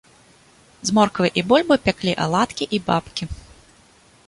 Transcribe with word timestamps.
З 0.89 0.95
морквы 0.97 1.27
і 1.41 1.43
бульбы 1.51 1.75
пяклі 1.89 2.13
аладкі 2.27 2.69
і 2.79 2.83
бабкі. 2.91 3.23